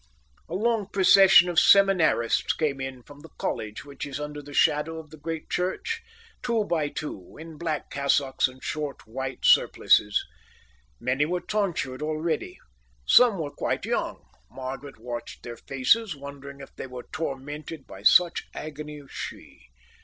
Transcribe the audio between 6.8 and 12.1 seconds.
two, in black cassocks and short white surplices. Many were tonsured